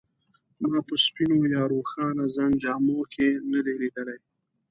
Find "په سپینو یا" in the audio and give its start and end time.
0.87-1.63